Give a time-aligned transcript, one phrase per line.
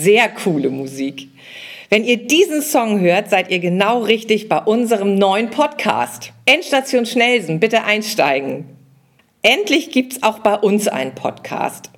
[0.00, 1.28] sehr coole Musik.
[1.88, 6.32] Wenn ihr diesen Song hört, seid ihr genau richtig bei unserem neuen Podcast.
[6.46, 8.64] Endstation Schnellsen, bitte einsteigen.
[9.42, 11.90] Endlich gibt's auch bei uns einen Podcast.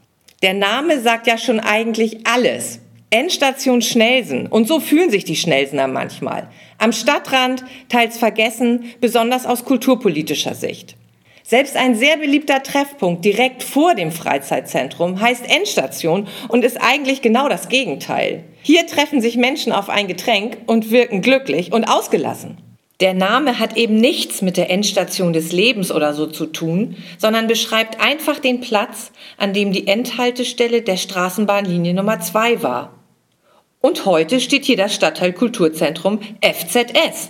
[0.43, 2.81] Der Name sagt ja schon eigentlich alles.
[3.11, 4.47] Endstation Schnellsen.
[4.47, 6.49] Und so fühlen sich die Schnellsener manchmal.
[6.79, 10.97] Am Stadtrand, teils vergessen, besonders aus kulturpolitischer Sicht.
[11.53, 17.47] Selbst ein sehr beliebter Treffpunkt direkt vor dem Freizeitzentrum heißt Endstation und ist eigentlich genau
[17.51, 18.45] das Gegenteil.
[18.63, 22.57] Hier treffen sich Menschen auf ein Getränk und wirken glücklich und ausgelassen.
[23.01, 27.49] Der Name hat eben nichts mit der Endstation des Lebens oder so zu tun, sondern
[27.49, 32.95] beschreibt einfach den Platz, an dem die Endhaltestelle der Straßenbahnlinie Nummer 2 war.
[33.79, 37.29] Und heute steht hier das Stadtteil Kulturzentrum FZS.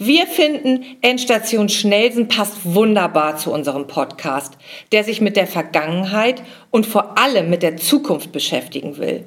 [0.00, 4.56] Wir finden, Endstation Schnellsen passt wunderbar zu unserem Podcast,
[4.92, 9.24] der sich mit der Vergangenheit und vor allem mit der Zukunft beschäftigen will.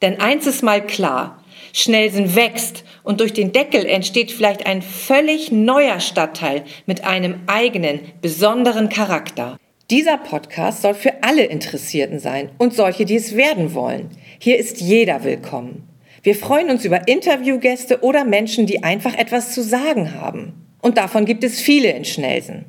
[0.00, 1.42] Denn eins ist mal klar,
[1.72, 7.98] Schnellsen wächst und durch den Deckel entsteht vielleicht ein völlig neuer Stadtteil mit einem eigenen,
[8.20, 9.56] besonderen Charakter.
[9.90, 14.10] Dieser Podcast soll für alle Interessierten sein und solche, die es werden wollen.
[14.38, 15.91] Hier ist jeder willkommen.
[16.24, 20.52] Wir freuen uns über Interviewgäste oder Menschen, die einfach etwas zu sagen haben.
[20.80, 22.64] Und davon gibt es viele in Schnelsen.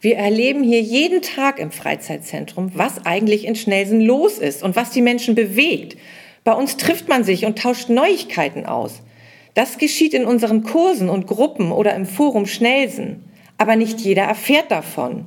[0.00, 4.90] Wir erleben hier jeden Tag im Freizeitzentrum, was eigentlich in Schnelsen los ist und was
[4.90, 5.96] die Menschen bewegt.
[6.44, 9.02] Bei uns trifft man sich und tauscht Neuigkeiten aus.
[9.54, 13.24] Das geschieht in unseren Kursen und Gruppen oder im Forum Schnelsen.
[13.58, 15.26] Aber nicht jeder erfährt davon.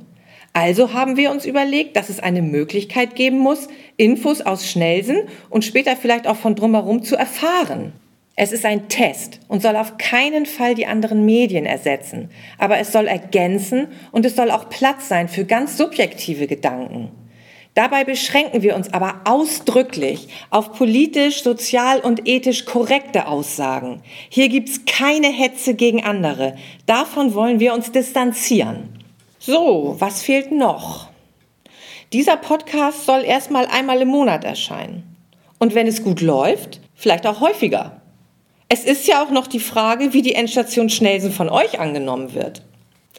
[0.56, 3.68] Also haben wir uns überlegt, dass es eine Möglichkeit geben muss,
[3.98, 5.18] Infos aus Schnellsen
[5.50, 7.92] und später vielleicht auch von drumherum zu erfahren.
[8.36, 12.90] Es ist ein Test und soll auf keinen Fall die anderen Medien ersetzen, aber es
[12.90, 17.10] soll ergänzen und es soll auch Platz sein für ganz subjektive Gedanken.
[17.74, 24.00] Dabei beschränken wir uns aber ausdrücklich auf politisch, sozial und ethisch korrekte Aussagen.
[24.30, 26.56] Hier gibt's keine Hetze gegen andere.
[26.86, 28.95] Davon wollen wir uns distanzieren.
[29.38, 31.08] So, was fehlt noch?
[32.12, 35.16] Dieser Podcast soll erstmal einmal im Monat erscheinen.
[35.58, 38.00] Und wenn es gut läuft, vielleicht auch häufiger.
[38.68, 42.62] Es ist ja auch noch die Frage, wie die Endstation Schnellsen von euch angenommen wird.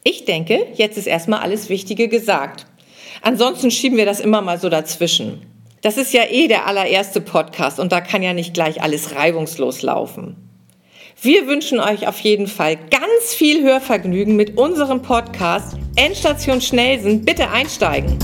[0.03, 2.65] Ich denke, jetzt ist erstmal alles Wichtige gesagt.
[3.21, 5.41] Ansonsten schieben wir das immer mal so dazwischen.
[5.81, 9.83] Das ist ja eh der allererste Podcast und da kann ja nicht gleich alles reibungslos
[9.83, 10.46] laufen.
[11.19, 17.25] Wir wünschen euch auf jeden Fall ganz viel Hörvergnügen mit unserem Podcast Endstation Schnellsen.
[17.25, 18.19] Bitte einsteigen.